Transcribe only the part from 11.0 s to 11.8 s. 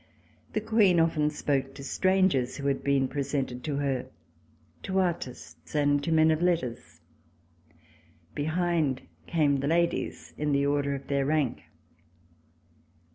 their rank.